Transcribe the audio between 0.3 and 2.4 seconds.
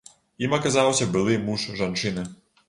Ім аказаўся былы муж жанчыны.